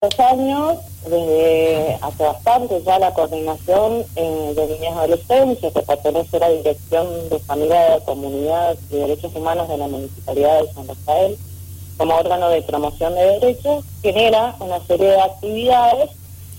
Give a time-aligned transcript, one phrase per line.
[0.00, 6.36] dos años, desde hace bastante ya la coordinación eh, de niñas y adolescentes, que pertenece
[6.36, 11.36] a la Dirección de Familia, Comunidad y Derechos Humanos de la Municipalidad de San Rafael,
[11.96, 16.10] como órgano de promoción de derechos, genera una serie de actividades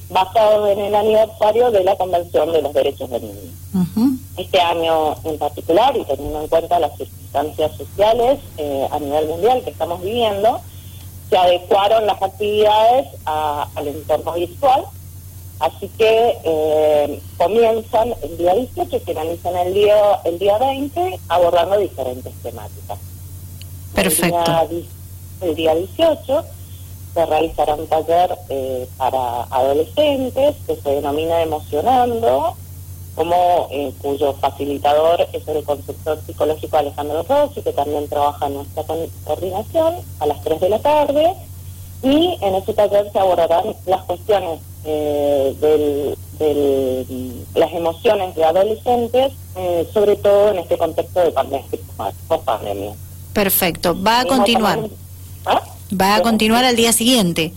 [0.10, 4.18] basadas en el aniversario de la Convención de los Derechos del Niño.
[4.36, 9.62] Este año en particular, y teniendo en cuenta las circunstancias sociales eh, a nivel mundial
[9.64, 10.60] que estamos viviendo,
[11.30, 14.86] se adecuaron las actividades al entorno virtual,
[15.60, 21.78] así que eh, comienzan el día 18 y finalizan el día, el día 20 abordando
[21.78, 22.97] diferentes temáticas.
[23.93, 24.43] Perfecto.
[25.42, 26.46] El día, 18
[27.14, 32.56] se realizará un taller eh, para adolescentes que se denomina Emocionando,
[33.19, 38.86] como eh, cuyo facilitador es el consultor psicológico Alejandro Rossi, que también trabaja en nuestra
[39.25, 41.33] coordinación a las 3 de la tarde.
[42.02, 46.16] Y en ese taller se abordarán las cuestiones eh, de
[47.56, 51.67] las emociones de adolescentes, eh, sobre todo en este contexto de pandemia,
[52.30, 52.94] post-pandemia.
[53.33, 54.02] Perfecto.
[54.02, 54.80] Va a continuar.
[55.45, 55.61] ¿Ah?
[55.92, 57.52] Va a continuar al día siguiente.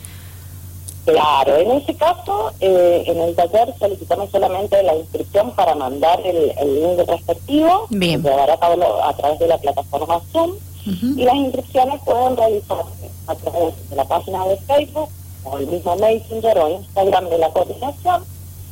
[1.05, 6.53] Claro, en ese caso, eh, en el taller solicitamos solamente la inscripción para mandar el,
[6.57, 8.23] el link respectivo, Bien.
[8.23, 10.53] se llevará a cabo a través de la plataforma Zoom,
[10.85, 15.09] y las inscripciones pueden realizarse a través de la página de Facebook
[15.45, 18.25] o el mismo Messenger o Instagram de la coordinación,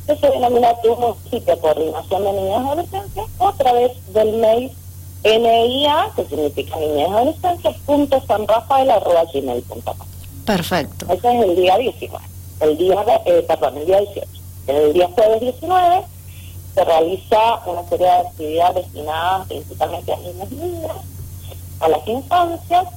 [0.07, 0.95] que se denomina tu
[1.29, 4.71] sitio Coordinación de Niñas y Adolescencia, o a través del mail
[5.23, 10.10] NIA, que significa niñas y adolescencia, punto sanrafael.gmail.com.
[10.45, 11.05] Perfecto.
[11.11, 12.25] Ese es el día 19.
[12.61, 14.27] El día, eh, perdón, el día 18.
[14.67, 16.03] El día jueves 19
[16.75, 20.97] se realiza una serie de actividades destinadas principalmente a niños y niñas,
[21.79, 22.87] a las infancias,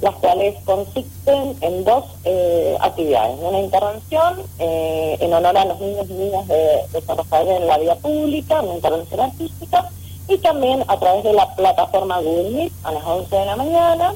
[0.00, 3.38] las cuales consisten en dos eh, actividades.
[3.40, 7.66] Una intervención eh, en honor a los niños y niñas de, de San Rafael en
[7.66, 9.90] la vida pública, una intervención artística,
[10.28, 14.14] y también a través de la plataforma Google Meet a las 11 de la mañana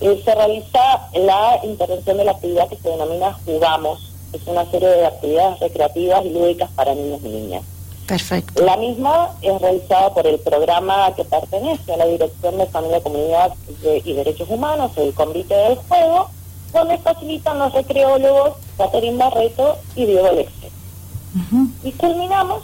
[0.00, 4.12] eh, se realiza la intervención de la actividad que se denomina Jugamos.
[4.32, 7.62] Es una serie de actividades recreativas y lúdicas para niños y niñas.
[8.06, 8.64] Perfecto.
[8.64, 13.52] La misma es realizada por el programa que pertenece a la Dirección de Familia, Comunidad
[14.04, 16.30] y Derechos Humanos, el Convite del Juego,
[16.72, 20.70] donde facilitan los recreólogos Catherine Barreto y Diego Lexe.
[21.84, 22.62] Y culminamos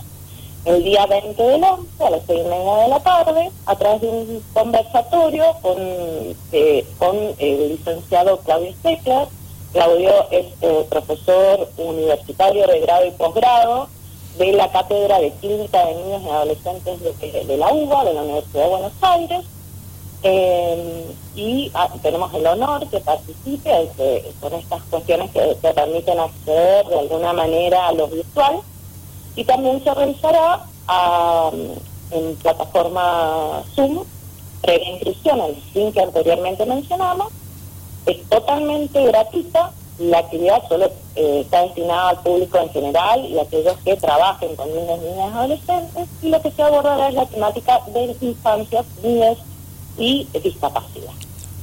[0.64, 4.00] el día 20 del 11 a las 6 y media de la tarde a través
[4.00, 6.86] de un conversatorio con, eh,
[7.38, 9.28] el licenciado Claudio Steckler.
[9.72, 13.88] Claudio es eh, profesor universitario de grado y posgrado
[14.38, 18.22] de la Cátedra de Clínica de Niños y Adolescentes de, de la UBA, de la
[18.22, 19.44] Universidad de Buenos Aires.
[20.22, 26.18] Eh, y ah, tenemos el honor que participe que, con estas cuestiones que te permiten
[26.18, 28.60] acceder de alguna manera a lo virtual
[29.36, 30.64] y también se realizará
[32.10, 34.04] en plataforma Zoom
[34.64, 37.32] previa inscripción al link que anteriormente mencionamos.
[38.06, 39.72] Es totalmente gratuita.
[39.98, 44.56] La actividad solo eh, está destinada al público en general y a aquellos que trabajen
[44.56, 46.08] con niños, niñas y adolescentes.
[46.22, 49.38] Y lo que se abordará es la temática de infancias, niñas
[49.96, 51.12] y discapacidad.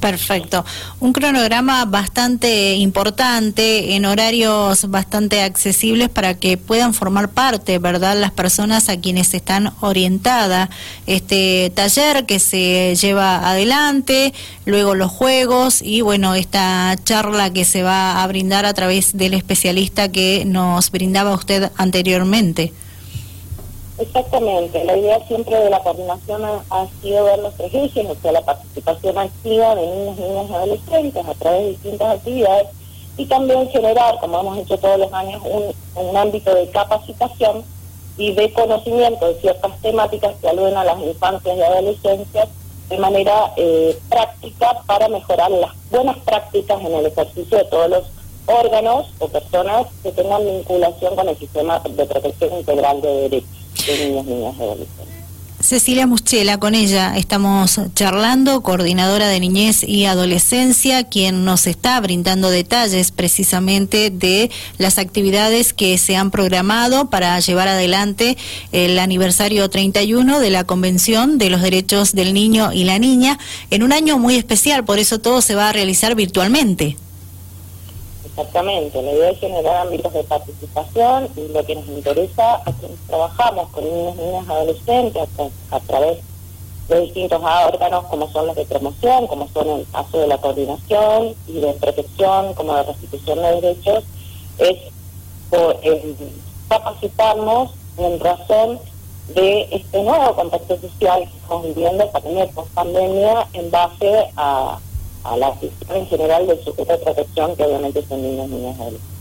[0.01, 0.65] Perfecto.
[0.99, 8.17] Un cronograma bastante importante, en horarios bastante accesibles para que puedan formar parte, ¿verdad?
[8.19, 10.69] Las personas a quienes están orientadas.
[11.05, 14.33] Este taller que se lleva adelante,
[14.65, 19.35] luego los juegos y, bueno, esta charla que se va a brindar a través del
[19.35, 22.73] especialista que nos brindaba usted anteriormente.
[24.01, 28.41] Exactamente, la idea siempre de la coordinación ha, sido ver los ejes, o sea, la
[28.41, 32.67] participación activa de niños, niñas y adolescentes a través de distintas actividades
[33.15, 37.63] y también generar, como hemos hecho todos los años, un, un ámbito de capacitación
[38.17, 42.49] y de conocimiento de ciertas temáticas que aluden a las infancias y adolescencias
[42.89, 48.03] de manera eh, práctica para mejorar las buenas prácticas en el ejercicio de todos los
[48.47, 53.60] órganos o personas que tengan vinculación con el sistema de protección integral de derechos
[55.61, 62.49] Cecilia Muschela, con ella estamos charlando, coordinadora de niñez y adolescencia, quien nos está brindando
[62.49, 64.49] detalles precisamente de
[64.79, 68.37] las actividades que se han programado para llevar adelante
[68.71, 73.37] el aniversario 31 de la Convención de los Derechos del Niño y la Niña,
[73.69, 76.97] en un año muy especial, por eso todo se va a realizar virtualmente.
[78.31, 82.97] Exactamente, la idea es generar ámbitos de participación y lo que nos interesa a quienes
[83.05, 85.27] trabajamos con niños, niñas, adolescentes
[85.69, 86.19] a, través
[86.87, 91.35] de distintos órganos como son los de promoción, como son el caso de la coordinación
[91.45, 94.05] y de protección, como de restitución de derechos,
[94.59, 94.77] es
[95.49, 95.77] por,
[96.69, 98.79] capacitarnos en razón
[99.35, 104.79] de este nuevo contexto social que estamos viviendo pandemia post pandemia en base a,
[105.37, 109.11] la situación en general del sujeto de protección que obviamente son niños, niñas y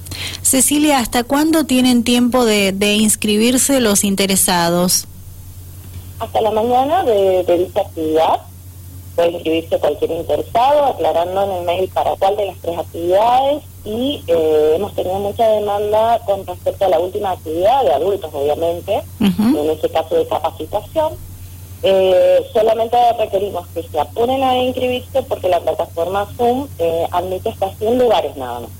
[0.44, 5.06] Cecilia, ¿hasta cuándo tienen tiempo de, de inscribirse los interesados?
[6.18, 8.40] Hasta la mañana de, de dicha actividad
[9.14, 14.22] puede inscribirse cualquier interesado, aclarando en el mail para cuál de las tres actividades y
[14.26, 19.70] eh, hemos tenido mucha demanda con respecto a la última actividad de adultos, obviamente, en
[19.70, 21.14] este caso de capacitación.
[21.82, 27.74] Eh, solamente requerimos que se apuren a inscribirse porque la plataforma Zoom eh, admite hasta
[27.76, 28.79] 100 lugares nada más.